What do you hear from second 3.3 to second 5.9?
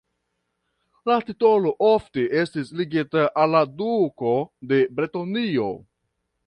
al la duko de Bretonio.